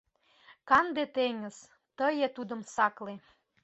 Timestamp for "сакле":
2.75-3.15